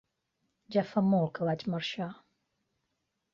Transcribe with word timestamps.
Ja 0.75 0.83
fa 0.91 1.03
molt 1.09 1.29
que 1.35 1.49
vaig 1.51 1.67
marxar. 1.75 2.09